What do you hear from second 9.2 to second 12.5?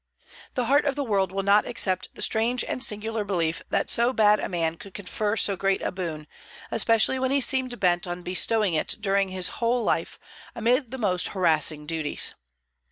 his whole life, amid the most harassing duties.